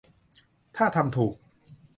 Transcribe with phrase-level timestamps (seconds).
[0.77, 1.35] ถ้าทำถูก